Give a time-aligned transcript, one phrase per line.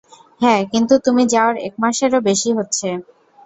[0.41, 2.87] হ্যাঁঁ, কিন্তু তুমি যাওয়ার এক মাসেরও বেশি হচ্ছে।